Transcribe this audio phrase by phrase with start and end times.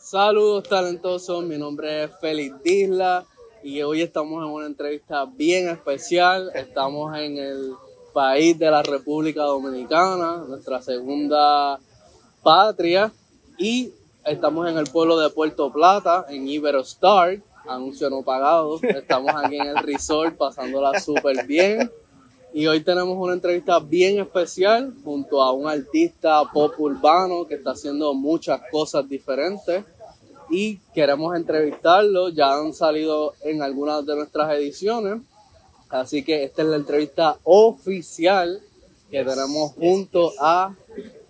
[0.00, 3.26] Saludos talentosos, mi nombre es Félix Disla
[3.62, 6.50] y hoy estamos en una entrevista bien especial.
[6.54, 7.74] Estamos en el
[8.14, 11.78] país de la República Dominicana, nuestra segunda
[12.42, 13.12] patria,
[13.58, 13.92] y
[14.24, 17.38] estamos en el pueblo de Puerto Plata, en Iberostar,
[17.68, 18.80] anuncio no pagado.
[18.82, 21.90] Estamos aquí en el resort pasándola súper bien.
[22.52, 27.70] Y hoy tenemos una entrevista bien especial junto a un artista pop urbano que está
[27.70, 29.84] haciendo muchas cosas diferentes
[30.50, 32.28] y queremos entrevistarlo.
[32.30, 35.20] Ya han salido en algunas de nuestras ediciones.
[35.88, 38.60] Así que esta es la entrevista oficial
[39.10, 40.74] que tenemos junto a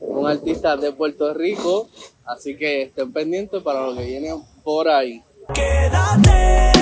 [0.01, 1.89] un artista de Puerto Rico.
[2.25, 5.23] Así que estén pendientes para lo que viene por ahí.
[5.53, 6.73] Quédate,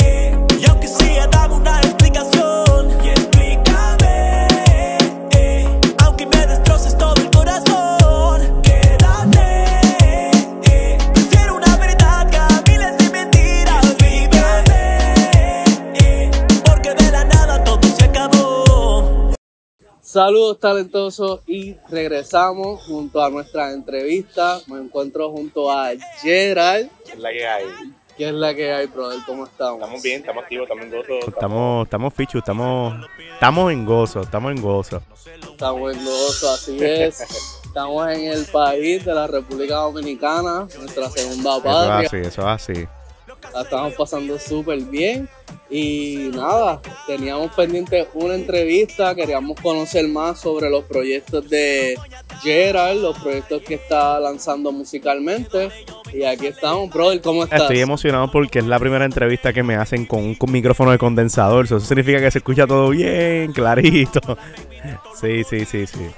[0.00, 1.71] eh, yo quisiera dar una
[20.12, 24.60] Saludos talentosos y regresamos junto a nuestra entrevista.
[24.66, 26.90] Me encuentro junto a Gerald.
[27.10, 27.64] Es la que hay.
[28.18, 29.20] ¿Qué es la que hay, brother?
[29.24, 29.80] ¿Cómo estamos?
[29.80, 31.28] Estamos bien, estamos activos, estamos en gozo.
[31.28, 35.02] Estamos, estamos fichu, estamos, estamos en gozo, estamos en gozo.
[35.50, 37.58] Estamos en gozo, así es.
[37.64, 42.06] Estamos en el país de la República Dominicana, nuestra segunda Eso es patria.
[42.06, 42.86] así, eso es así.
[43.52, 45.28] La estamos pasando súper bien.
[45.70, 51.98] Y nada, teníamos pendiente una entrevista, queríamos conocer más sobre los proyectos de
[52.42, 55.70] Gerald, los proyectos que está lanzando musicalmente.
[56.12, 57.62] Y aquí estamos, brother, ¿cómo estás?
[57.62, 61.64] Estoy emocionado porque es la primera entrevista que me hacen con un micrófono de condensador.
[61.64, 64.20] Eso significa que se escucha todo bien, clarito.
[65.20, 66.10] Sí, sí, sí, sí.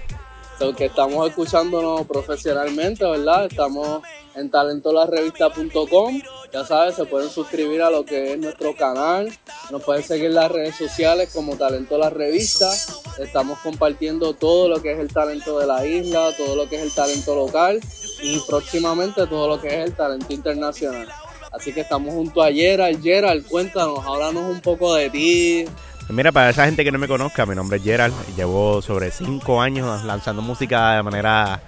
[0.58, 3.46] So, que estamos escuchándonos profesionalmente, ¿verdad?
[3.46, 4.02] Estamos
[4.36, 6.22] en talentolarrevista.com.
[6.52, 9.36] Ya sabes, se pueden suscribir a lo que es nuestro canal.
[9.70, 12.70] Nos pueden seguir en las redes sociales como Talento La Revista.
[13.18, 16.82] Estamos compartiendo todo lo que es el talento de la isla, todo lo que es
[16.82, 17.80] el talento local
[18.22, 21.08] y próximamente todo lo que es el talento internacional.
[21.50, 23.02] Así que estamos junto a Gerald.
[23.02, 25.64] Gerald, cuéntanos, háblanos un poco de ti,
[26.10, 28.14] Mira, para esa gente que no me conozca, mi nombre es Gerald.
[28.36, 31.60] Llevo sobre cinco años lanzando música de manera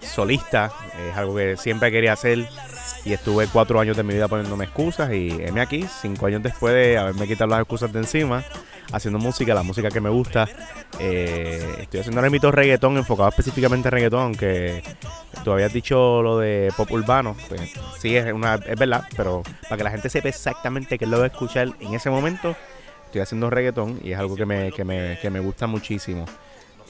[0.00, 0.72] solista.
[1.08, 2.48] Es algo que siempre quería hacer.
[3.04, 5.12] Y estuve cuatro años de mi vida poniéndome excusas.
[5.12, 8.42] Y heme aquí, cinco años después de haberme quitado las excusas de encima,
[8.92, 10.48] haciendo música, la música que me gusta.
[10.98, 14.82] Eh, estoy haciendo ahora mismo reggaetón, enfocado específicamente en reggaetón, aunque
[15.44, 17.36] tú habías dicho lo de pop urbano.
[17.48, 21.10] Pues, sí, es, una, es verdad, pero para que la gente sepa exactamente qué es
[21.10, 22.56] lo que escuchar en ese momento,
[23.12, 26.24] estoy haciendo reggaetón y es algo que me, que me, que me gusta muchísimo.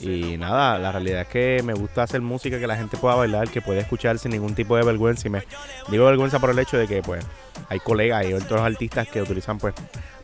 [0.00, 3.48] Y nada, la realidad es que me gusta hacer música que la gente pueda bailar,
[3.48, 5.26] que pueda escuchar sin ningún tipo de vergüenza.
[5.26, 5.42] Y me
[5.90, 7.24] digo vergüenza por el hecho de que pues
[7.68, 9.74] hay colegas y otros artistas que utilizan pues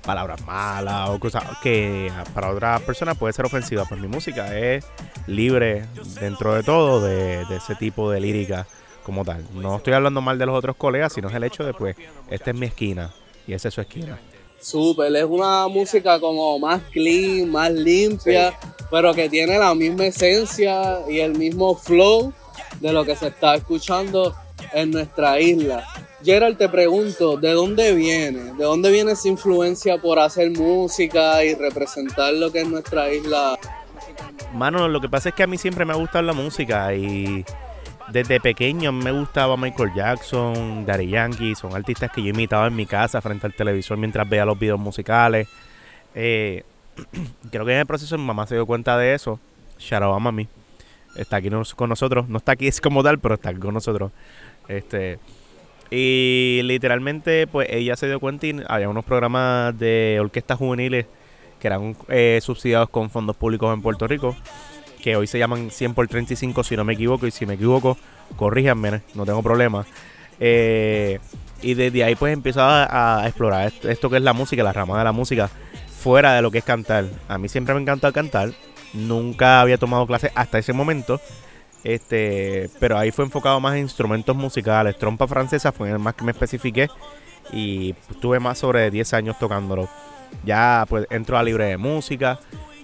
[0.04, 3.84] palabras malas o cosas que para otras personas puede ser ofensiva.
[3.84, 4.86] Pues mi música es
[5.26, 5.84] libre
[6.20, 8.66] dentro de todo de, de ese tipo de lírica
[9.02, 9.44] como tal.
[9.52, 11.96] No estoy hablando mal de los otros colegas, sino es el hecho de pues
[12.30, 13.10] esta es mi esquina
[13.48, 14.18] y esa es su esquina.
[14.60, 18.58] Súper, es una música como más clean, más limpia,
[18.90, 22.32] pero que tiene la misma esencia y el mismo flow
[22.80, 24.34] de lo que se está escuchando
[24.72, 25.86] en nuestra isla.
[26.22, 28.52] Gerald, te pregunto, ¿de dónde viene?
[28.54, 33.56] ¿De dónde viene esa influencia por hacer música y representar lo que es nuestra isla?
[34.52, 37.44] Mano, lo que pasa es que a mí siempre me ha gustado la música y
[38.12, 42.86] desde pequeño me gustaba Michael Jackson, Daddy Yankee, son artistas que yo imitaba en mi
[42.86, 45.48] casa frente al televisor mientras veía los videos musicales.
[46.14, 46.64] Eh,
[47.50, 49.38] creo que en el proceso mi mamá se dio cuenta de eso.
[49.78, 50.48] Shout out a mami.
[51.16, 52.28] Está aquí con nosotros.
[52.28, 54.10] No está aquí es como tal, pero está aquí con nosotros.
[54.68, 55.18] Este.
[55.90, 61.06] Y literalmente, pues ella se dio cuenta y había unos programas de orquestas juveniles
[61.58, 64.36] que eran eh, subsidiados con fondos públicos en Puerto Rico
[65.08, 67.96] que hoy se llaman 100 por 35 si no me equivoco y si me equivoco
[68.36, 69.86] corríjanme no tengo problema.
[70.38, 71.18] Eh,
[71.62, 74.98] y desde ahí pues empiezo a, a explorar esto, que es la música la rama
[74.98, 75.48] de la música
[75.98, 77.06] fuera de lo que es cantar.
[77.26, 78.50] A mí siempre me ha encantado cantar
[78.92, 81.20] nunca había tomado clases hasta ese momento
[81.84, 84.98] este pero ahí fue enfocado más en instrumentos musicales.
[84.98, 86.88] Trompa francesa fue el más que me especifiqué
[87.50, 89.88] y tuve más sobre 10 años tocándolo.
[90.44, 92.38] Ya pues entro a libre de música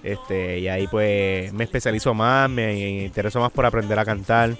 [0.05, 4.55] este, y ahí pues me especializo más, me intereso más por aprender a cantar.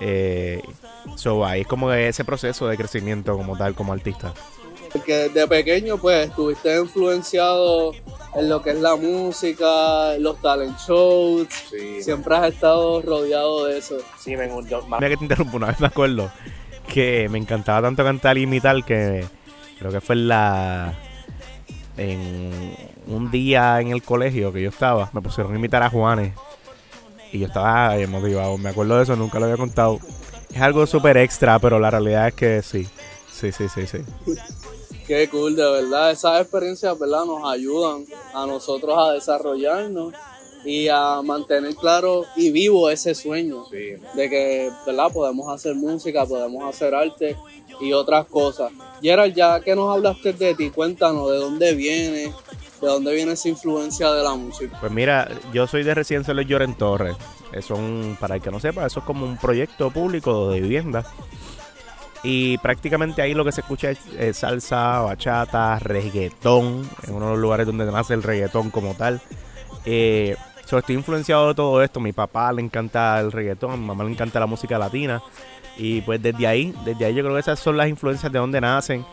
[0.00, 0.60] Eh,
[1.16, 4.32] so, ahí es como ese proceso de crecimiento como tal, como artista.
[4.92, 7.92] Porque desde pequeño pues estuviste influenciado
[8.34, 13.78] en lo que es la música, los talent shows, Sí, siempre has estado rodeado de
[13.78, 13.98] eso.
[14.18, 14.48] sí me.
[14.48, 16.30] Mira que te interrumpo una vez, me acuerdo
[16.92, 19.24] que me encantaba tanto cantar y imitar que
[19.78, 20.98] creo que fue en la
[21.96, 22.50] en
[23.10, 26.34] un día en el colegio que yo estaba, me pusieron a imitar a Juanes
[27.32, 30.00] y yo estaba motivado, me acuerdo de eso, nunca lo había contado.
[30.52, 32.86] Es algo súper extra, pero la realidad es que sí,
[33.32, 33.98] sí, sí, sí, sí.
[35.06, 36.12] Qué cool, de verdad.
[36.12, 37.24] Esas experiencias, ¿verdad?
[37.24, 40.14] Nos ayudan a nosotros a desarrollarnos
[40.64, 45.10] y a mantener claro y vivo ese sueño de que, ¿verdad?
[45.12, 47.36] Podemos hacer música, podemos hacer arte
[47.80, 48.72] y otras cosas.
[49.00, 52.32] Gerald, ya que nos hablaste de ti, cuéntanos de dónde viene,
[52.80, 54.76] de dónde viene esa influencia de la música.
[54.80, 57.16] Pues mira, yo soy de Residencia Los Lloren Torres.
[57.52, 61.04] Es un, para el que no sepa, eso es como un proyecto público de vivienda.
[62.22, 67.40] Y prácticamente ahí lo que se escucha es, salsa, bachata, reggaetón, en uno de los
[67.40, 69.20] lugares donde nace el reggaetón como tal.
[69.84, 70.36] Eh,
[70.78, 71.98] estoy influenciado de todo esto.
[71.98, 75.22] Mi papá le encanta el reggaetón, a mi mamá le encanta la música latina.
[75.76, 78.60] Y pues desde ahí, desde ahí yo creo que esas son las influencias de donde
[78.60, 79.04] nacen.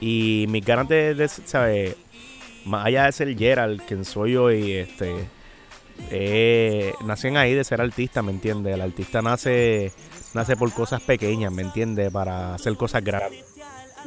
[0.00, 1.96] Y mis ganas de, de ¿sabes?
[2.64, 5.28] Más allá de ser Gerald, quien soy yo y este...
[6.10, 8.74] Eh, nacen ahí de ser artista, ¿me entiendes?
[8.74, 9.92] El artista nace,
[10.32, 12.10] nace por cosas pequeñas, ¿me entiendes?
[12.10, 13.44] Para hacer cosas grandes.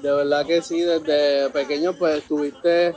[0.02, 2.94] De verdad que sí, desde pequeño pues estuviste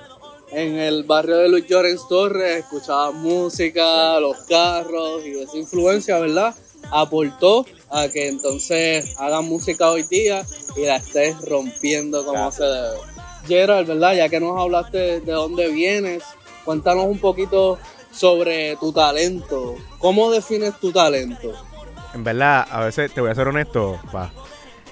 [0.50, 6.54] en el barrio de Luis Llorens Torres, escuchabas música, los carros y esa influencia, ¿verdad?
[6.90, 10.44] Aportó a que entonces hagan música hoy día
[10.76, 12.98] y la estés rompiendo como se debe.
[13.46, 14.14] Gerald, ¿verdad?
[14.14, 16.22] Ya que nos hablaste de dónde vienes,
[16.64, 17.78] cuéntanos un poquito
[18.12, 19.76] sobre tu talento.
[19.98, 21.52] ¿Cómo defines tu talento?
[22.14, 24.32] En verdad, a veces te voy a ser honesto, pa,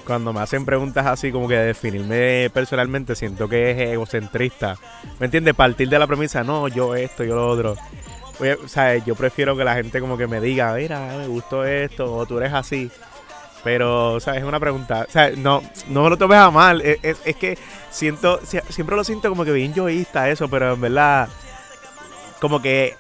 [0.09, 4.77] cuando me hacen preguntas así como que de definirme personalmente, siento que es egocentrista.
[5.19, 5.55] ¿Me entiendes?
[5.55, 7.77] Partir de la premisa, no, yo esto, yo lo otro.
[8.41, 12.15] Oye, sea, yo prefiero que la gente como que me diga, mira, me gustó esto,
[12.15, 12.91] o tú eres así.
[13.65, 15.07] Pero, o sea, es una pregunta.
[15.09, 16.81] O sea, no, no lo tomes a mal.
[16.81, 17.59] Es, es, que
[17.91, 21.29] siento, siempre lo siento como que bien yoísta eso, pero en verdad,
[22.41, 22.95] como que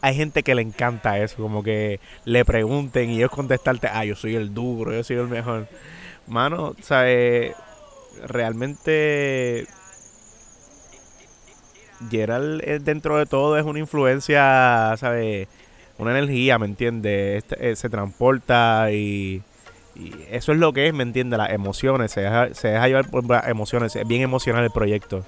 [0.00, 4.14] hay gente que le encanta eso, como que le pregunten y ellos contestarte, ah, yo
[4.14, 5.66] soy el duro, yo soy el mejor.
[6.26, 7.04] Mano, o sea,
[8.26, 9.66] realmente
[12.10, 15.48] Gerald eh, dentro de todo es una influencia, ¿sabes?
[15.98, 17.44] Una energía, ¿me entiendes?
[17.44, 19.42] Este, eh, se transporta y,
[20.30, 21.38] eso es lo que es, ¿me entiendes?
[21.38, 25.24] Las emociones, se deja, se deja llevar por las emociones, es bien emocional el proyecto.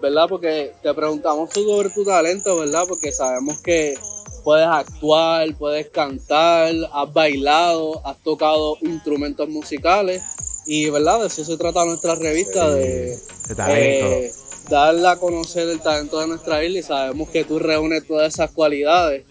[0.00, 0.26] ¿Verdad?
[0.28, 2.84] Porque te preguntamos sobre tu talento, ¿verdad?
[2.86, 3.94] Porque sabemos que
[4.42, 10.22] puedes actuar, puedes cantar, has bailado, has tocado instrumentos musicales
[10.66, 11.20] y, ¿verdad?
[11.20, 13.18] De eso se trata nuestra revista, de,
[13.48, 14.06] de talento.
[14.06, 14.32] Eh,
[14.68, 18.50] darle a conocer el talento de nuestra isla y sabemos que tú reúnes todas esas
[18.50, 19.24] cualidades.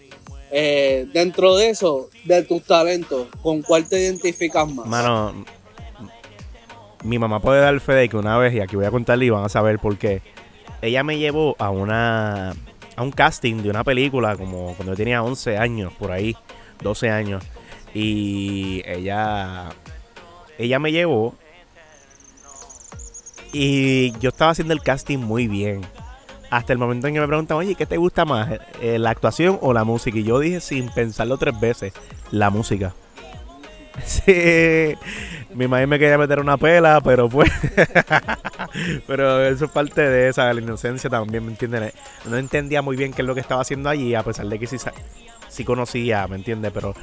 [0.50, 4.86] Eh, dentro de eso, de tus talentos, ¿con cuál te identificas más?
[4.86, 5.44] Mano,
[7.02, 9.30] mi mamá puede dar fe de que una vez, y aquí voy a contarle y
[9.30, 10.22] van a saber por qué,
[10.80, 12.54] ella me llevó a una
[12.96, 16.36] a un casting de una película como cuando yo tenía 11 años, por ahí,
[16.82, 17.44] 12 años.
[17.92, 19.70] Y ella
[20.58, 21.34] ella me llevó
[23.52, 25.82] y yo estaba haciendo el casting muy bien.
[26.54, 28.48] Hasta el momento en que me preguntan, oye, ¿qué te gusta más?
[28.80, 30.16] Eh, ¿La actuación o la música?
[30.18, 31.92] Y yo dije sin pensarlo tres veces,
[32.30, 32.94] la música.
[34.04, 34.94] Sí,
[35.54, 37.48] mi madre me quería meter una pela, pero pues.
[39.06, 41.92] pero eso es parte de esa, la inocencia también, ¿me entiendes?
[42.24, 44.66] No entendía muy bien qué es lo que estaba haciendo allí, a pesar de que
[44.66, 44.76] sí,
[45.48, 46.72] sí conocía, ¿me entiendes?
[46.72, 46.94] Pero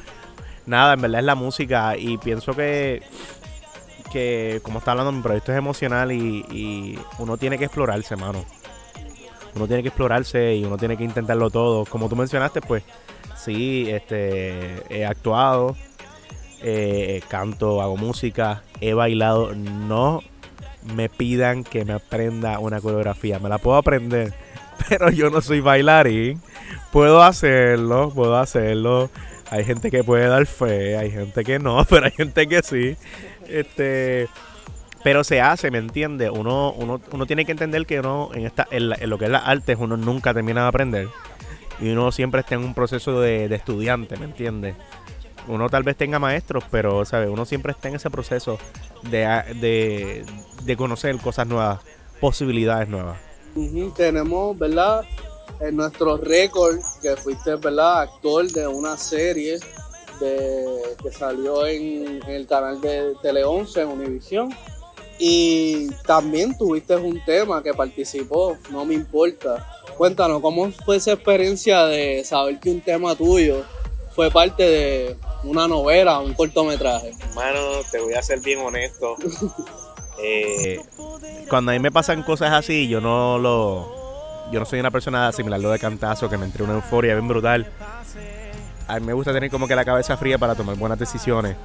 [0.65, 3.03] nada, en verdad es la música y pienso que
[4.11, 8.45] que, como está hablando, mi proyecto es emocional y, uno tiene que explorarse, mano.
[9.55, 11.85] Uno tiene que explorarse y uno tiene que intentarlo todo.
[11.85, 12.83] Como tú mencionaste, pues
[13.35, 15.75] sí, este, he actuado,
[16.61, 19.53] eh, canto, hago música, he bailado.
[19.55, 20.21] No
[20.95, 24.33] me pidan que me aprenda una coreografía, me la puedo aprender,
[24.89, 26.41] pero yo no soy bailarín.
[26.91, 29.09] Puedo hacerlo, puedo hacerlo.
[29.49, 32.95] Hay gente que puede dar fe, hay gente que no, pero hay gente que sí.
[33.47, 34.27] Este,
[35.03, 36.29] pero se hace, ¿me entiendes?
[36.31, 39.47] Uno, uno, uno tiene que entender que uno en esta en, lo que es las
[39.47, 41.09] artes uno nunca termina de aprender
[41.79, 44.75] y uno siempre está en un proceso de, estudiante, ¿me entiendes?
[45.47, 47.29] Uno tal vez tenga maestros, pero ¿sabes?
[47.29, 48.59] uno siempre está en ese proceso
[49.09, 49.25] de,
[49.59, 50.23] de,
[50.63, 51.79] de conocer cosas nuevas,
[52.19, 53.17] posibilidades nuevas.
[53.95, 55.03] Tenemos, ¿verdad?
[55.59, 58.01] En nuestro récord que fuiste, ¿verdad?
[58.01, 59.59] Actor de una serie
[60.19, 64.49] que salió en, el canal de Tele 11 en Univisión.
[65.23, 69.67] Y también tuviste un tema que participó, no me importa.
[69.95, 73.63] Cuéntanos, ¿cómo fue esa experiencia de saber que un tema tuyo
[74.15, 77.13] fue parte de, una novela, un cortometraje.
[77.35, 77.59] Mano,
[77.91, 79.15] te voy a ser bien honesto.
[80.23, 80.79] Eh,
[81.49, 84.51] cuando a mí me pasan cosas así, yo no lo.
[84.51, 87.15] Yo no soy una persona similar a lo de cantazo que me entré una euforia
[87.15, 87.71] bien brutal.
[88.87, 91.55] A mí me gusta tener como que la cabeza fría para tomar buenas decisiones.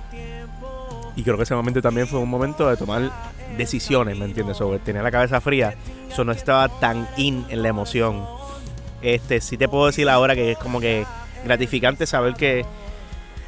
[1.17, 3.11] Y creo que ese momento también fue un momento de tomar
[3.57, 4.59] decisiones, ¿me entiendes?
[4.59, 5.75] Sobre tener la cabeza fría.
[6.11, 8.25] Eso no estaba tan in en la emoción.
[9.03, 11.07] Este, sí te puedo decir ahora que es como que
[11.45, 12.65] gratificante saber que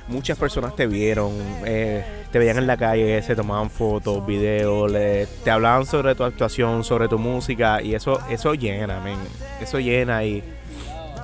[0.09, 1.33] muchas personas te vieron,
[1.67, 6.25] eh, te veían en la calle, se tomaban fotos, videos, le- te hablaban sobre tu
[6.25, 9.19] actuación, sobre tu música y eso, eso llena, men.
[9.61, 10.43] Eso llena y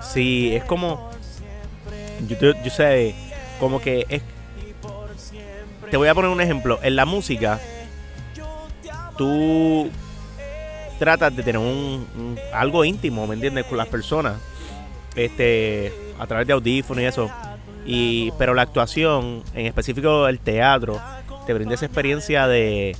[0.03, 1.11] sí, es como,
[2.29, 3.15] yo- yo sé,
[3.61, 4.23] como que es,
[5.91, 7.61] te voy a poner un ejemplo, en la música,
[9.17, 9.91] tú
[10.99, 13.67] tratas de tener un, algo íntimo, ¿me entiendes?
[13.67, 14.37] Con las personas,
[15.17, 17.31] este, a través de audífonos y eso.
[17.87, 21.01] Y, pero la actuación, en específico el teatro,
[21.47, 22.97] te brinda esa experiencia de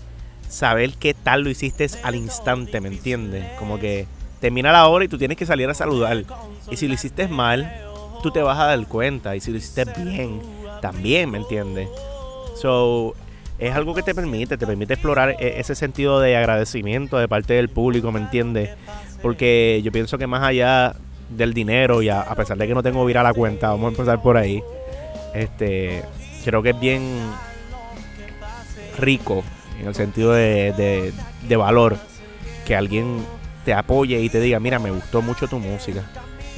[0.49, 3.45] saber qué tal lo hiciste al instante, ¿me entiendes?
[3.59, 4.07] Como que
[4.41, 6.25] termina la hora y tú tienes que salir a saludar.
[6.71, 7.73] Y si lo hiciste mal,
[8.23, 9.35] tú te vas a dar cuenta.
[9.37, 10.41] Y si lo hiciste bien,
[10.83, 11.89] también, ¿me entiendes?
[12.55, 13.15] So,
[13.59, 17.55] es algo que te permite, te permite explorar e- ese sentido de agradecimiento de parte
[17.55, 18.71] del público, ¿me entiendes?
[19.23, 20.95] Porque yo pienso que más allá
[21.31, 23.89] del dinero y a, a pesar de que no tengo viral la cuenta, vamos a
[23.91, 24.63] empezar por ahí.
[25.35, 26.03] Este,
[26.45, 27.03] creo que es bien
[28.99, 29.43] rico
[29.81, 31.13] en el sentido de,
[31.49, 31.97] de- valor
[32.67, 33.25] que alguien
[33.65, 36.03] te apoye y te diga, mira, me gustó mucho tu música,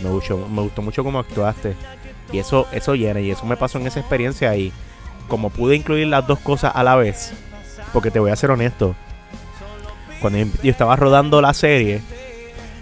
[0.03, 1.75] me gustó, me gustó mucho cómo actuaste.
[2.33, 4.73] Y eso, eso llena, y eso me pasó en esa experiencia y
[5.29, 7.33] como pude incluir las dos cosas a la vez,
[7.93, 8.95] porque te voy a ser honesto,
[10.21, 12.01] cuando yo estaba rodando la serie,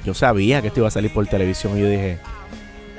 [0.04, 2.18] yo sabía que esto iba a salir por televisión y yo dije,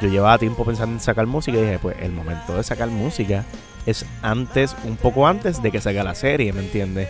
[0.02, 3.46] yo llevaba tiempo pensando en sacar música y dije, pues el momento de sacar música
[3.86, 7.08] es antes, un poco antes de que salga la serie, ¿me entiendes?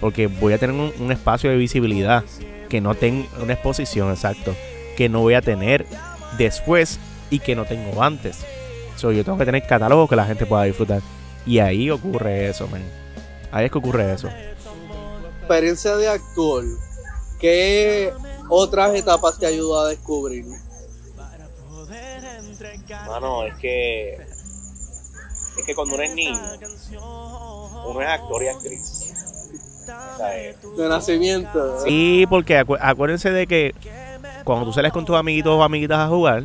[0.00, 2.24] Porque voy a tener un, un espacio de visibilidad
[2.68, 4.54] que no tengo, una exposición, exacto,
[4.96, 5.84] que no voy a tener
[6.38, 6.98] después
[7.28, 8.44] y que no tengo antes.
[8.96, 11.02] So, yo tengo que tener catálogo que la gente pueda disfrutar.
[11.46, 12.82] Y ahí ocurre eso, man.
[13.50, 14.28] Ahí es que ocurre eso.
[15.40, 16.64] Experiencia de actor,
[17.40, 18.12] ¿qué
[18.48, 20.44] otras etapas te ayudó a descubrir?
[23.06, 24.14] mano, es que.
[24.14, 26.38] Es que cuando uno es niño,
[27.86, 29.12] uno es actor y actriz.
[29.82, 31.80] O sea, eh, De nacimiento.
[31.84, 33.74] Sí, porque acu- acuérdense de que
[34.44, 36.44] cuando tú sales con tus amiguitos o amiguitas a jugar,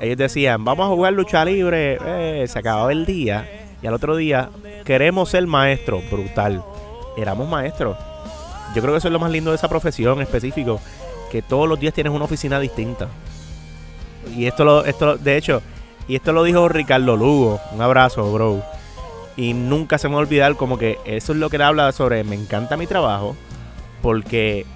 [0.00, 3.48] ellos decían, vamos a jugar lucha libre, eh, se acababa el día,
[3.82, 4.50] y al otro día,
[4.84, 6.64] queremos ser maestros, brutal.
[7.16, 7.96] Éramos maestros.
[8.74, 10.80] Yo creo que eso es lo más lindo de esa profesión específico,
[11.30, 13.08] que todos los días tienes una oficina distinta.
[14.36, 15.62] Y esto lo, esto de hecho,
[16.06, 18.62] y esto lo dijo Ricardo Lugo, un abrazo, bro.
[19.36, 21.92] Y nunca se me va a olvidar como que eso es lo que él habla
[21.92, 23.36] sobre me encanta mi trabajo
[24.02, 24.66] porque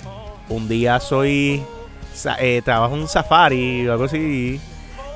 [0.49, 1.63] un día soy
[2.39, 4.61] eh, trabajo en un safari o algo así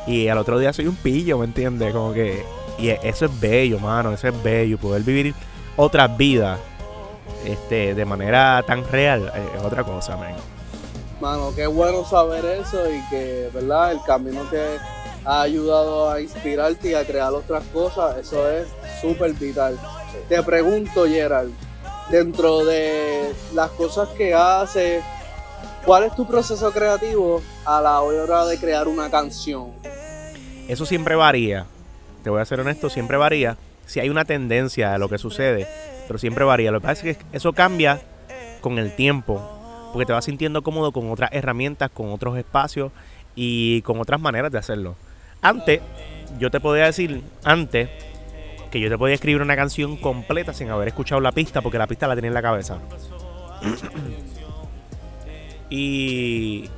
[0.07, 1.93] y al otro día soy un pillo, ¿me entiendes?
[1.93, 2.45] Como que
[2.79, 5.35] y e- eso es bello, mano, eso es bello poder vivir
[5.77, 6.59] otras vidas
[7.45, 10.35] este de manera tan real eh, es otra cosa, man.
[11.21, 13.93] Mano, qué bueno saber eso y que, ¿verdad?
[13.93, 14.77] El camino que
[15.25, 18.69] ha ayudado a inspirarte y a crear otras cosas, eso es
[19.01, 19.79] súper vital.
[20.29, 21.53] Te pregunto, Gerald,
[22.11, 25.03] dentro de las cosas que haces,
[25.85, 29.73] ¿cuál es tu proceso creativo a la hora de crear una canción?
[30.69, 31.67] Eso siempre varía.
[32.27, 33.57] Te voy a ser honesto, siempre varía.
[33.87, 35.69] Si hay una tendencia a lo que sucede,
[36.09, 36.73] pero siempre varía.
[36.73, 38.01] Lo que pasa es que eso cambia
[38.61, 39.41] con el tiempo,
[39.93, 42.91] porque te vas sintiendo cómodo con otras herramientas, con otros espacios
[43.37, 44.97] y con otras maneras de hacerlo.
[45.41, 45.83] Antes,
[46.41, 47.91] yo te podía decir, antes,
[48.73, 51.87] que yo te podía escribir una canción completa sin haber escuchado la pista, porque la
[51.87, 52.81] pista la tenía en la cabeza.
[55.71, 56.69] y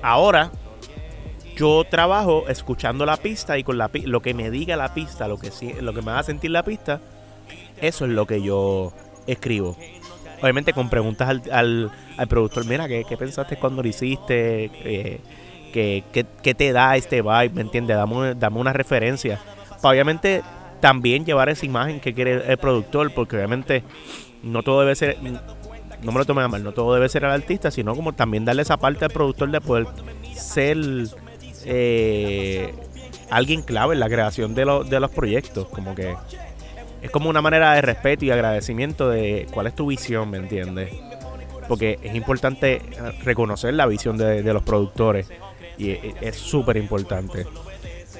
[0.00, 0.52] ahora
[1.60, 5.36] yo trabajo escuchando la pista y con la lo que me diga la pista, lo
[5.38, 5.50] que
[5.82, 7.00] lo que me haga sentir la pista,
[7.82, 8.92] eso es lo que yo
[9.26, 9.76] escribo.
[10.40, 11.42] Obviamente con preguntas al,
[12.16, 14.70] al- productor, mira, ¿qué, qué pensaste cuando lo hiciste?
[14.84, 15.20] Eh,
[15.74, 17.50] ¿qué, qué- qué te da este vibe?
[17.50, 17.94] ¿Me entiendes?
[17.94, 19.38] Dame, dame una referencia.
[19.82, 20.42] Para obviamente
[20.80, 23.82] también llevar esa imagen que quiere el productor, porque obviamente
[24.42, 25.18] no todo debe ser,
[26.02, 28.46] no me lo tomen a mal, no todo debe ser al artista, sino como también
[28.46, 29.86] darle esa parte al productor de poder
[30.34, 30.78] ser
[31.66, 32.74] eh,
[33.30, 35.68] alguien clave en la creación de, lo- de los proyectos.
[35.68, 36.14] Como que
[37.02, 40.90] es como una manera de respeto y agradecimiento de cuál es tu visión, ¿me entiendes?
[41.68, 42.82] Porque es importante
[43.24, 45.28] reconocer la visión de, de los productores
[45.78, 47.46] y es súper importante.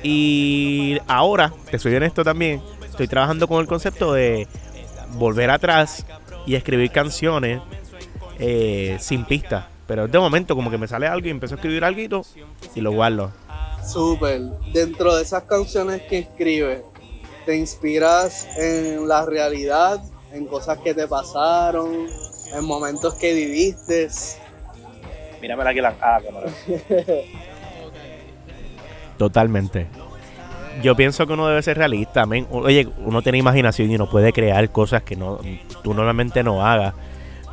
[0.03, 4.47] Y ahora, te soy honesto también, estoy trabajando con el concepto de
[5.15, 6.07] volver atrás
[6.47, 7.61] y escribir canciones
[8.39, 9.69] eh, sin pista.
[9.91, 12.23] Pero de momento como que me sale algo y empiezo a escribir algo
[12.77, 13.33] y lo guardo.
[13.85, 14.41] Súper.
[14.73, 16.83] Dentro de esas canciones que escribes,
[17.45, 20.01] ¿te inspiras en la realidad,
[20.33, 22.07] en cosas que te pasaron,
[22.55, 24.09] en momentos que viviste?
[25.43, 26.47] Míramela aquí la ah, cámara.
[29.19, 29.89] Totalmente.
[30.85, 32.25] Yo pienso que uno debe ser realista.
[32.53, 35.41] Oye, uno tiene imaginación y uno puede crear cosas que no
[35.83, 36.95] tú normalmente no hagas.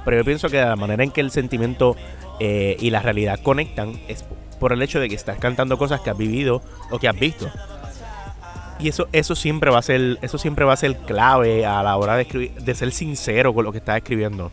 [0.05, 1.97] Pero yo pienso que la manera en que el sentimiento
[2.39, 4.23] eh, y la realidad conectan es
[4.59, 7.49] por el hecho de que estás cantando cosas que has vivido o que has visto.
[8.79, 11.97] Y eso, eso siempre va a ser, eso siempre va a ser clave a la
[11.97, 14.51] hora de escribir, de ser sincero con lo que estás escribiendo.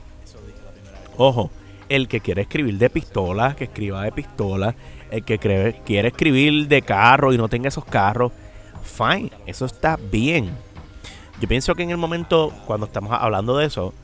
[1.16, 1.50] Ojo,
[1.88, 4.74] el que quiere escribir de pistola, que escriba de pistola.
[5.10, 8.32] El que quiere escribir de carro y no tenga esos carros,
[8.82, 10.50] fine, eso está bien.
[11.40, 13.94] Yo pienso que en el momento, cuando estamos hablando de eso,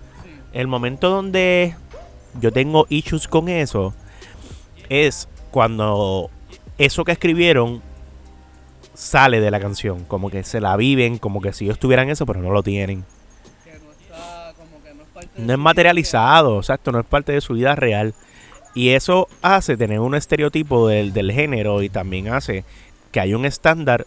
[0.53, 1.75] el momento donde
[2.39, 3.95] yo tengo issues con eso
[4.89, 6.31] es cuando
[6.79, 7.83] eso que escribieron
[8.95, 12.27] sale de la canción, como que se la viven, como que si ellos tuvieran eso,
[12.27, 13.05] pero no lo tienen.
[15.37, 18.15] no, es materializado, exacto, no es parte de su vida real.
[18.75, 22.65] Y eso hace tener un estereotipo del, del género y también hace
[23.11, 24.07] que hay un estándar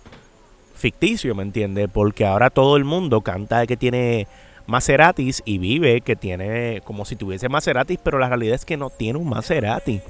[0.76, 1.90] ficticio, ¿me entiendes?
[1.92, 4.28] Porque ahora todo el mundo canta que tiene
[4.66, 8.90] Maseratis y vive que tiene como si tuviese Maseratis, pero la realidad es que no
[8.90, 10.02] tiene un Maserati.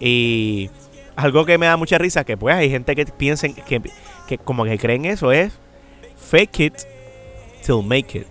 [0.00, 0.70] Y
[1.16, 3.80] algo que me da mucha risa, que pues hay gente que piensen que,
[4.26, 5.52] que como que creen eso es
[6.16, 6.74] fake it
[7.64, 8.26] till make it.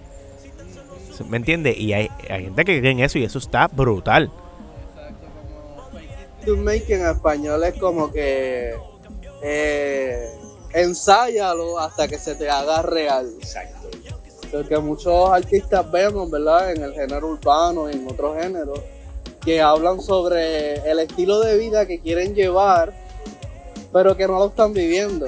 [1.28, 1.74] ¿Me entiende?
[1.78, 4.32] Y hay, gente que creen eso y eso está brutal.
[6.46, 8.74] To make en español es como que
[9.42, 10.30] eh,
[10.74, 13.32] ensáyalo hasta que se te haga real.
[13.38, 13.83] Exacto.
[14.54, 16.72] Porque muchos artistas vemos, ¿verdad?
[16.72, 18.80] En el género urbano y en otros géneros,
[19.44, 22.94] que hablan sobre el estilo de vida que quieren llevar,
[23.92, 25.26] pero que no lo están viviendo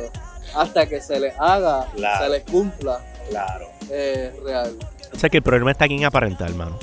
[0.55, 1.88] hasta que se les haga,
[2.19, 2.99] se les cumpla.
[3.29, 3.67] Claro.
[3.89, 4.75] Eh, real.
[5.13, 6.77] O sea que el problema está aquí en aparentar, hermano.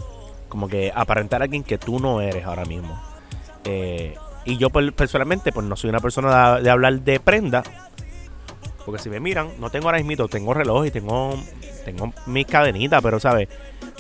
[0.48, 3.00] Como que aparentar a alguien que tú no eres ahora mismo.
[3.64, 7.62] Eh, y yo personalmente, pues no soy una persona de, hablar de prenda.
[8.84, 11.34] Porque si me miran, no tengo ahora tengo reloj y tengo,
[11.84, 13.48] tengo mis cadenitas, pero sabes,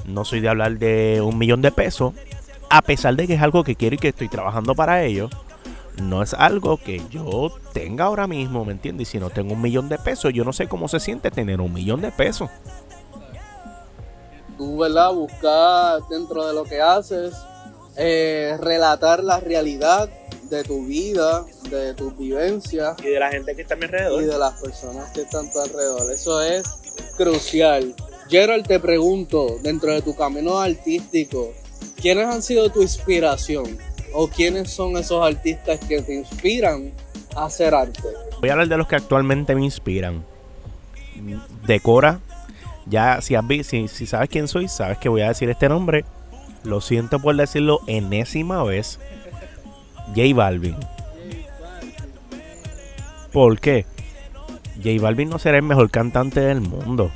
[0.06, 2.14] no soy de hablar de un millón de pesos
[2.72, 5.28] a pesar de que es algo que quiero y que estoy trabajando para ello,
[6.02, 9.08] no es algo que yo tenga ahora mismo, ¿me entiendes?
[9.08, 11.60] Y si no tengo un millón de pesos, yo no sé cómo se siente tener
[11.60, 12.48] un millón de pesos.
[14.56, 15.12] Tú, ¿verdad?
[15.12, 17.34] Buscar dentro de lo que haces,
[17.98, 20.08] eh, relatar la realidad
[20.56, 22.96] de tu vida, de tus vivencias.
[23.02, 24.22] Y de la gente que está a mi alrededor.
[24.22, 26.12] Y de las personas que están a tu alrededor.
[26.12, 26.62] Eso es
[27.16, 27.94] crucial.
[28.28, 31.52] Gerald, te pregunto, dentro de tu camino artístico,
[32.00, 33.78] ¿quiénes han sido tu inspiración?
[34.14, 36.92] ¿O quiénes son esos artistas que te inspiran
[37.34, 38.08] a hacer arte?
[38.40, 40.24] Voy a hablar de los que actualmente me inspiran.
[41.66, 42.20] Decora.
[42.86, 46.04] Ya, si, si, si sabes quién soy, sabes que voy a decir este nombre.
[46.64, 48.98] Lo siento por decirlo enésima vez.
[50.08, 50.76] J Balvin.
[53.32, 53.86] ¿Por qué?
[54.76, 57.10] J Balvin no será el mejor cantante del mundo.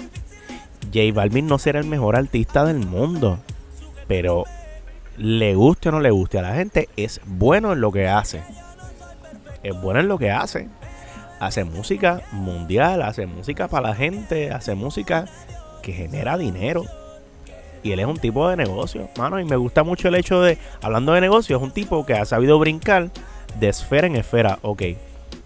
[0.92, 3.38] J Balvin no será el mejor artista del mundo.
[4.08, 4.44] Pero
[5.16, 8.42] le guste o no le guste a la gente, es bueno en lo que hace.
[9.62, 10.68] Es bueno en lo que hace.
[11.40, 15.26] Hace música mundial, hace música para la gente, hace música
[15.82, 16.84] que genera dinero.
[17.86, 19.38] Y él es un tipo de negocio, mano.
[19.38, 22.24] Y me gusta mucho el hecho de, hablando de negocio, es un tipo que ha
[22.24, 23.10] sabido brincar
[23.60, 24.58] de esfera en esfera.
[24.62, 24.82] Ok,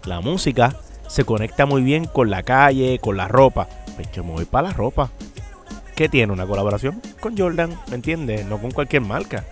[0.05, 0.75] la música
[1.07, 3.67] se conecta muy bien con la calle, con la ropa.
[3.95, 5.11] Pues yo me voy para la ropa.
[5.95, 6.33] ¿Qué tiene?
[6.33, 8.43] Una colaboración con Jordan, ¿me entiendes?
[8.47, 9.45] No con cualquier marca.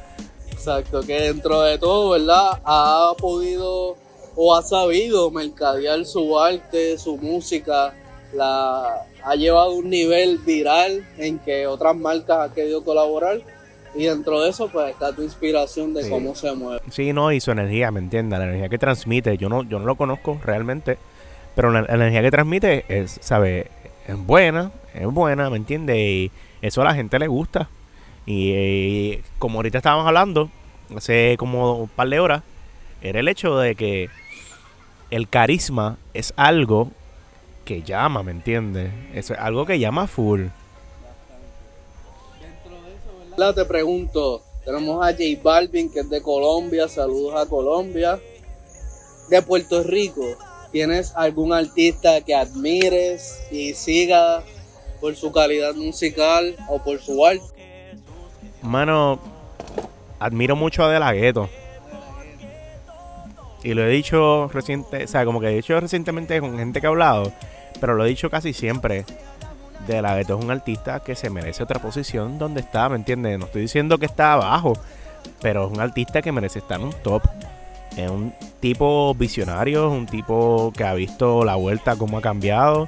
[0.52, 2.60] Exacto, que dentro de todo, ¿verdad?
[2.65, 3.97] Ha podido
[4.36, 7.93] o ha sabido mercadear su arte, su música,
[8.34, 13.42] la ha llevado a un nivel viral en que otras marcas han querido colaborar
[13.96, 16.82] y dentro de eso pues está tu inspiración de cómo se mueve.
[16.92, 18.38] Sí, no, y su energía, ¿me entiendes?
[18.38, 20.98] La energía que transmite, yo no yo no lo conozco realmente,
[21.56, 23.65] pero la, energía que transmite es, ¿sabes?
[24.08, 25.98] Es buena, es buena, ¿me entiendes?
[25.98, 27.70] Y eso a la gente le gusta.
[28.26, 30.50] Y, como ahorita estábamos hablando,
[30.96, 32.44] hace como un par de horas,
[33.02, 34.10] era el hecho de que
[35.10, 36.92] el carisma es algo
[37.70, 38.92] que llama, ¿me entiendes?
[39.14, 40.48] es algo que llama full.
[42.42, 47.48] Dentro de eso, Te pregunto, tenemos a J Balvin, que es de Colombia, saludos a
[47.48, 48.20] Colombia.
[49.30, 50.24] De Puerto Rico,
[50.72, 54.42] ¿tienes algún artista que admires y siga
[55.00, 57.44] por su calidad musical o por su arte?
[58.64, 59.20] Mano,
[60.18, 61.48] admiro mucho a De La Ghetto.
[63.62, 66.88] Y lo he dicho reciente, o sea, como que he dicho recientemente con gente que
[66.88, 67.32] ha hablado,
[67.80, 69.06] pero lo he dicho casi siempre.
[69.88, 73.40] De La Ghetto es un artista que se merece otra posición donde está, ¿me entiendes?
[73.40, 74.74] No estoy diciendo que está abajo,
[75.42, 77.24] pero es un artista que merece estar en un top.
[77.98, 82.88] Es un tipo visionario, es un tipo que ha visto la vuelta, cómo ha cambiado.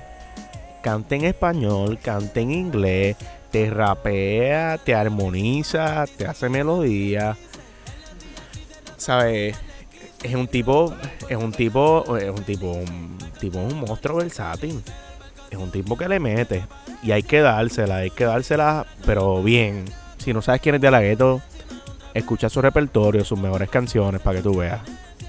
[0.81, 3.15] Canta en español, canta en inglés,
[3.51, 7.37] te rapea, te armoniza, te hace melodía.
[8.97, 9.57] ¿Sabes?
[10.23, 10.93] Es un tipo,
[11.27, 14.81] es un tipo, es un tipo, un tipo, un monstruo versátil.
[15.49, 16.63] Es un tipo que le mete.
[17.03, 19.85] Y hay que dársela, hay que dársela, pero bien.
[20.17, 21.41] Si no sabes quién es de la gueto,
[22.13, 24.81] escucha su repertorio, sus mejores canciones para que tú veas.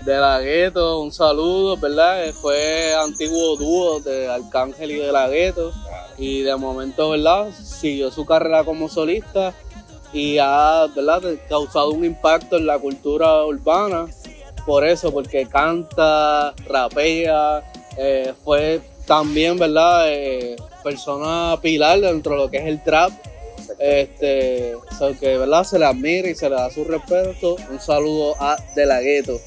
[0.04, 2.30] De la gueto, un saludo, ¿verdad?
[2.32, 5.72] Fue antiguo dúo de Arcángel y de la gueto.
[6.18, 7.50] Y de momento, ¿verdad?
[7.52, 9.54] Siguió su carrera como solista
[10.12, 11.22] y ha, ¿verdad?
[11.48, 14.06] Causado un impacto en la cultura urbana.
[14.66, 17.62] Por eso, porque canta, rapea,
[17.96, 20.04] eh, fue también, ¿verdad?
[20.08, 23.10] Eh, persona pilar dentro de lo que es el trap.
[23.78, 24.74] Este,
[25.20, 27.56] que verdad se le admira y se le da su respeto.
[27.70, 29.40] Un saludo a De La Gueto.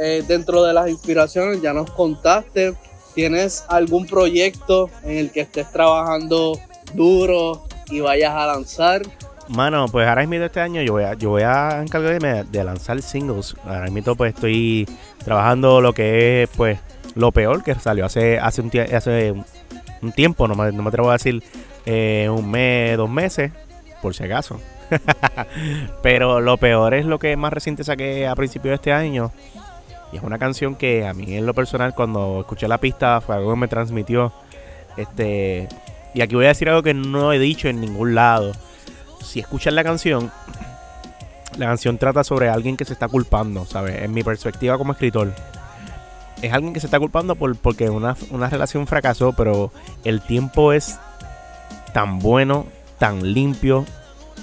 [0.00, 2.74] Eh, dentro de las inspiraciones, ya nos contaste.
[3.14, 6.58] ¿Tienes algún proyecto en el que estés trabajando
[6.94, 9.02] duro y vayas a lanzar?
[9.48, 13.00] Mano, pues ahora mismo este año yo voy a, yo voy a encargarme de lanzar
[13.00, 13.56] singles.
[13.64, 14.86] Ahora mismo pues estoy
[15.24, 16.78] trabajando lo que es pues
[17.14, 19.34] lo peor que salió hace, hace, un, hace
[20.02, 21.42] un tiempo, no me, no me atrevo a decir
[21.86, 23.50] eh, un mes, dos meses,
[24.02, 24.60] por si acaso.
[26.02, 29.32] Pero lo peor es lo que más reciente saqué a principios de este año.
[30.12, 33.36] Y es una canción que a mí en lo personal cuando escuché la pista fue
[33.36, 34.32] algo que me transmitió.
[34.96, 35.68] Este,
[36.14, 38.52] y aquí voy a decir algo que no he dicho en ningún lado.
[39.28, 40.32] Si escuchas la canción,
[41.58, 44.02] la canción trata sobre alguien que se está culpando, ¿sabes?
[44.02, 45.34] En mi perspectiva como escritor
[46.40, 49.70] es alguien que se está culpando por, porque una, una relación fracasó, pero
[50.04, 50.98] el tiempo es
[51.92, 52.64] tan bueno,
[52.98, 53.84] tan limpio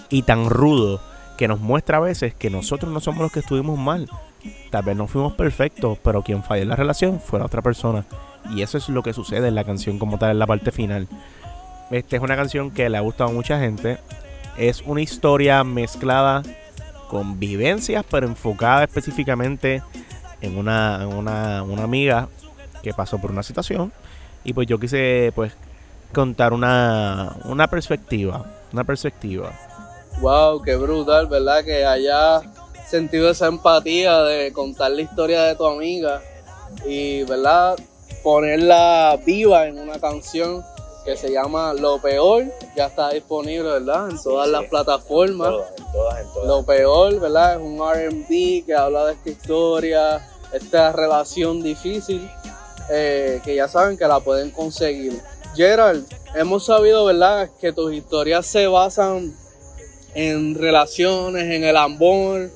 [0.09, 1.01] y tan rudo
[1.35, 4.07] que nos muestra a veces que nosotros no somos los que estuvimos mal.
[4.69, 8.05] Tal vez no fuimos perfectos, pero quien falló en la relación fue la otra persona.
[8.51, 11.07] Y eso es lo que sucede en la canción como tal en la parte final.
[11.89, 13.97] Esta es una canción que le ha gustado a mucha gente.
[14.57, 16.43] Es una historia mezclada
[17.09, 19.81] con vivencias, pero enfocada específicamente
[20.41, 22.29] en una, una, una amiga
[22.81, 23.91] que pasó por una situación
[24.43, 25.53] y pues yo quise pues
[26.13, 29.51] contar una, una perspectiva, una perspectiva.
[30.21, 31.65] Wow, qué brutal, ¿verdad?
[31.65, 32.41] Que haya
[32.87, 36.21] sentido esa empatía de contar la historia de tu amiga
[36.85, 37.75] y, ¿verdad?
[38.23, 40.63] Ponerla viva en una canción
[41.05, 44.09] que se llama Lo Peor, ya está disponible, ¿verdad?
[44.09, 45.53] En todas las plataformas.
[46.45, 47.55] Lo Peor, ¿verdad?
[47.55, 52.27] Es un RB que habla de esta historia, esta relación difícil,
[52.91, 55.21] eh, que ya saben que la pueden conseguir.
[55.55, 59.31] Gerald, hemos sabido, ¿verdad?, que tus historias se basan
[60.15, 62.49] en relaciones, en el amor.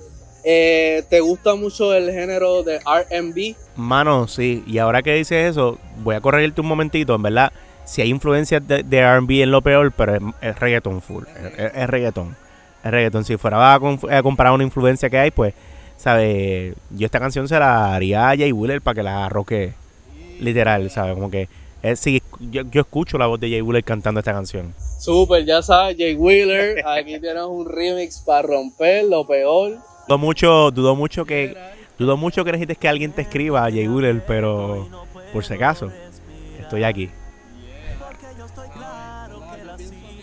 [0.43, 3.55] Eh, ¿Te gusta mucho el género de RB?
[3.75, 4.63] Mano, sí.
[4.65, 7.53] Y ahora que dices eso, voy a corregirte un momentito, en verdad.
[7.89, 11.23] Si hay influencias de, RB en lo peor, pero es, reggaeton full.
[11.57, 12.35] Es, reggaeton.
[12.83, 13.25] Es reggaeton.
[13.25, 15.55] Si fuera a, comparar una influencia que hay, pues,
[15.97, 16.75] ¿sabes?
[16.91, 19.73] Yo esta canción se la haría a Jay Wheeler para que la arroque
[20.39, 21.15] literal, ¿sabes?
[21.15, 21.49] Como que
[21.81, 24.71] es, sí, yo, escucho la voz de Jay Wheeler cantando esta canción.
[24.99, 29.79] Super, ya sabes, Jay Wheeler, aquí tienes un remix para romper lo peor.
[30.07, 31.57] Dudo mucho, dudo mucho que,
[31.97, 34.87] dudo mucho que necesites que alguien te escriba a Jay Wheeler, pero
[35.33, 35.91] por si acaso,
[36.59, 37.09] estoy aquí.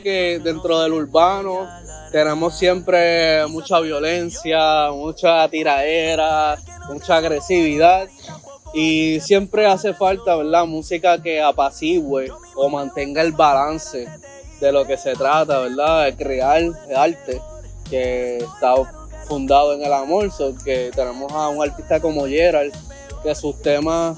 [0.06, 1.68] Dentro del urbano
[2.12, 6.56] tenemos siempre mucha violencia, mucha tiraera,
[6.88, 8.08] mucha agresividad
[8.72, 10.64] y siempre hace falta, ¿verdad?
[10.64, 14.06] Música que apacigüe o mantenga el balance
[14.60, 16.04] de lo que se trata, ¿verdad?
[16.04, 16.62] De crear
[16.96, 17.42] arte
[17.90, 18.76] que está
[19.26, 20.30] fundado en el amor,
[20.64, 22.72] que tenemos a un artista como Gerald,
[23.24, 24.16] que sus temas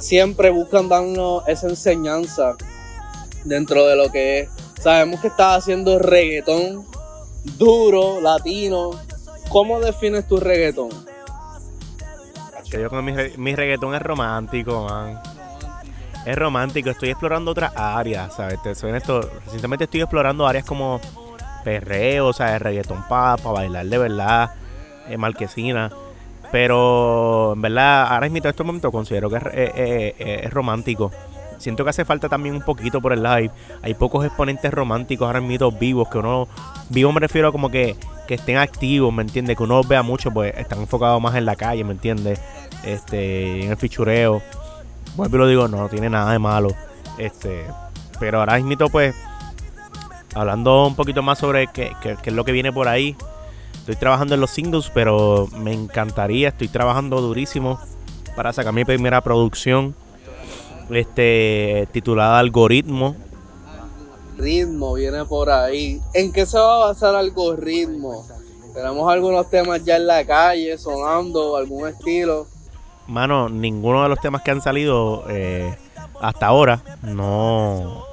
[0.00, 2.56] siempre buscan darnos esa enseñanza
[3.44, 4.48] dentro de lo que es.
[4.82, 6.84] Sabemos que estás haciendo reggaetón
[7.56, 8.90] duro, latino.
[9.48, 10.90] ¿Cómo defines tu reggaetón?
[12.64, 15.20] Yo con mi, mi reggaetón es romántico, man.
[16.26, 18.58] Es romántico, estoy explorando otras áreas, ¿sabes?
[18.64, 21.00] recientemente estoy explorando áreas como
[21.62, 22.60] perreo, ¿sabes?
[22.60, 24.50] Reggaetón para pa bailar de verdad,
[25.08, 25.90] eh, marquesina.
[26.50, 30.50] Pero en verdad, ahora mismo en este momento considero que es, eh, eh, eh, es
[30.52, 31.10] romántico.
[31.62, 33.50] Siento que hace falta también un poquito por el live.
[33.82, 36.48] Hay pocos exponentes románticos ahora mismo vivos que uno.
[36.88, 37.96] Vivo me refiero a como que,
[38.26, 39.56] que estén activos, ¿me entiendes?
[39.56, 42.40] Que uno los vea mucho, pues están enfocados más en la calle, ¿me entiendes?
[42.84, 44.42] Este, en el fichureo.
[45.14, 46.68] Vuelvo y lo digo, no, tiene nada de malo.
[47.18, 47.64] Este,
[48.18, 49.14] pero ahora mismo, pues,
[50.34, 53.16] hablando un poquito más sobre qué, qué- qué es lo que viene por ahí.
[53.74, 57.78] Estoy trabajando en los singles, pero me encantaría, estoy trabajando durísimo
[58.36, 59.94] para sacar mi primera producción.
[60.90, 63.16] Este, titulada Algoritmo.
[64.36, 66.00] Ritmo viene por ahí.
[66.14, 68.26] ¿En qué se va a basar algoritmo?
[68.74, 72.46] Tenemos algunos temas ya en la calle sonando, algún estilo.
[73.06, 75.76] Mano, ninguno de los temas que han salido eh,
[76.20, 78.04] hasta ahora no,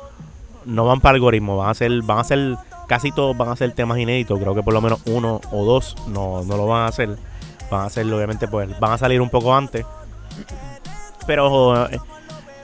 [0.66, 1.58] no van para algoritmo.
[1.58, 4.38] Van a ser, van a ser, casi todos van a ser temas inéditos.
[4.40, 7.18] Creo que por lo menos uno o dos no, no lo van a hacer.
[7.72, 9.86] Van a ser, obviamente, pues, van a salir un poco antes.
[11.26, 12.00] Pero eh,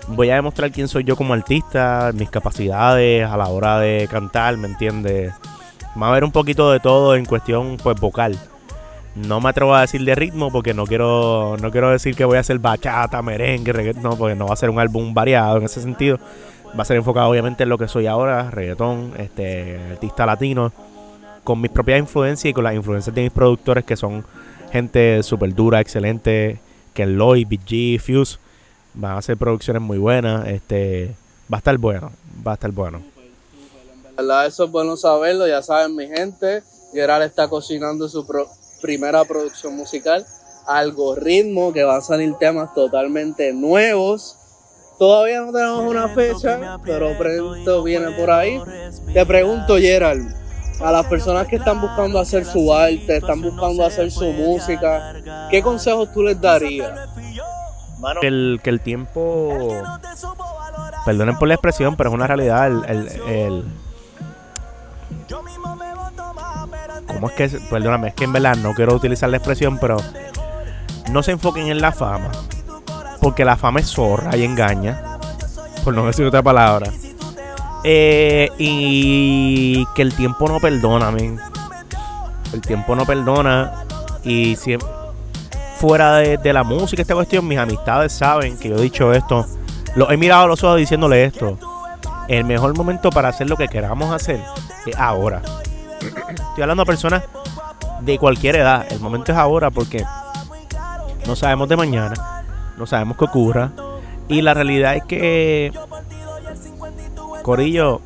[0.08, 4.58] voy a demostrar quién soy yo como artista, mis capacidades a la hora de cantar,
[4.58, 5.34] ¿me entiendes?
[6.02, 8.38] Va a haber un poquito de todo en cuestión, pues, vocal.
[9.16, 12.36] No me atrevo a decir de ritmo porque no quiero no quiero decir que voy
[12.36, 15.64] a hacer bachata, merengue, reggaetón, no, porque no va a ser un álbum variado en
[15.64, 16.20] ese sentido.
[16.78, 20.74] Va a ser enfocado obviamente en lo que soy ahora, reggaetón, este artista latino,
[21.46, 24.26] con mis propias influencias y con las influencias de mis productores que son
[24.74, 26.60] gente súper dura, excelente,
[26.94, 28.38] Ken Lloyd, Big G, Fuse.
[28.96, 31.14] Van a hacer producciones muy buenas, este
[31.52, 32.12] va a estar bueno,
[32.46, 33.02] va a estar bueno.
[34.16, 34.46] ¿Verdad?
[34.48, 36.64] Eso es bueno saberlo, ya saben mi gente.
[36.94, 38.48] Gerard está cocinando su pro-
[38.82, 40.26] primera producción musical,
[40.66, 44.38] Algoritmo, que van a salir temas totalmente nuevos.
[44.98, 48.62] Todavía no tenemos una fecha, pero pronto viene por ahí.
[49.14, 50.34] Te pregunto, Gerald,
[50.80, 55.14] a las personas que están buscando hacer su arte, están buscando hacer su música,
[55.52, 57.10] ¿qué consejos tú les darías?
[58.22, 59.84] Que el, que el tiempo,
[61.06, 62.68] perdonen por la expresión, pero es una realidad.
[62.68, 63.66] El, el,
[67.08, 67.60] ¿Cómo es que?
[67.70, 69.98] Perdóname, es que en verdad no quiero utilizar la expresión, pero
[71.12, 72.32] no se enfoquen en la fama.
[73.22, 75.02] Porque la fama es zorra y engaña.
[75.84, 76.92] Por no decir otra palabra.
[77.84, 81.40] Eh, y que el tiempo no perdona, men.
[82.52, 83.86] El tiempo no perdona.
[84.24, 84.95] Y siempre
[85.76, 89.46] fuera de, la música, esta cuestión, mis amistades saben que yo he dicho esto.
[89.96, 91.58] Los he mirado a los ojos diciéndole esto.
[92.28, 94.42] El mejor momento para hacer lo que queramos hacer
[94.86, 95.42] es ahora.
[96.30, 97.24] Estoy hablando a personas
[98.02, 98.86] de cualquier edad.
[98.90, 100.04] El momento es ahora porque
[101.28, 102.44] no sabemos de mañana.
[102.78, 103.72] No sabemos qué ocurra.
[104.28, 105.72] Y la realidad es que,
[107.44, 108.02] Corillo,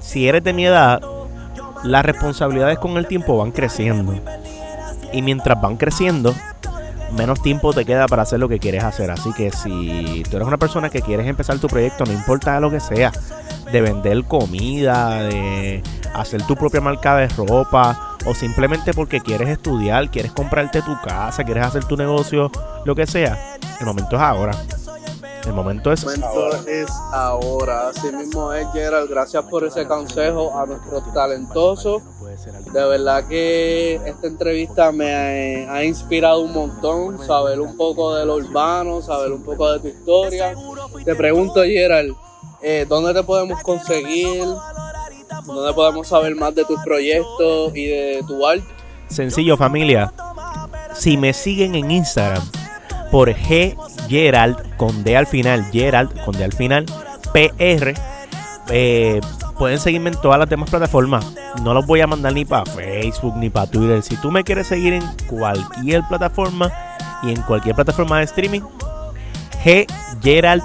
[0.00, 1.00] si eres de mi edad,
[1.82, 4.14] las responsabilidades con el tiempo van creciendo.
[5.12, 6.34] Y mientras van creciendo,
[7.12, 9.10] menos tiempo te queda para hacer lo que quieres hacer.
[9.10, 12.70] Así que si tú eres una persona que quieres empezar tu proyecto, no importa lo
[12.70, 13.12] que sea,
[13.70, 15.82] de vender comida, de
[16.14, 21.44] hacer tu propia marca de ropa, o simplemente porque quieres estudiar, quieres comprarte tu casa,
[21.44, 22.50] quieres hacer tu negocio,
[22.84, 24.52] lo que sea, el momento es ahora.
[25.46, 27.88] El momento es El momento es ahora.
[27.88, 29.10] Así mismo es, Gerald.
[29.10, 32.00] Gracias por ese consejo a nuestros talentosos.
[32.72, 38.24] De verdad que esta entrevista me ha, ha inspirado un montón, saber un poco de
[38.24, 40.54] lo urbano, saber un poco de tu historia.
[41.04, 42.14] Te pregunto, Gerald,
[42.62, 44.44] eh, ¿dónde te podemos conseguir?
[45.46, 48.64] ¿Dónde podemos saber más de tus proyectos y de tu arte?
[49.08, 50.12] Sencillo, familia.
[50.94, 52.42] Si me siguen en Instagram
[53.10, 53.76] por G
[54.08, 56.86] Gerald con D al final, Gerald con D al final,
[57.32, 57.94] PR,
[58.70, 59.20] eh,
[59.62, 61.24] pueden seguirme en todas las demás plataformas.
[61.62, 64.02] No los voy a mandar ni para Facebook ni para Twitter.
[64.02, 66.68] Si tú me quieres seguir en cualquier plataforma
[67.22, 68.62] y en cualquier plataforma de streaming,
[69.62, 69.86] G
[70.20, 70.64] Gerald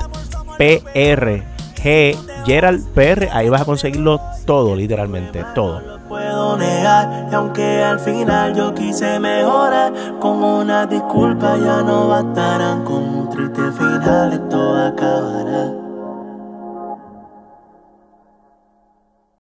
[0.58, 1.44] PR.
[1.76, 6.00] G Gerald PR, ahí vas a conseguirlo todo, literalmente, todo.
[6.10, 12.84] puedo negar y aunque al final yo quise mejorar con una disculpa ya no bastarán
[12.84, 15.87] con un triste final esto acabará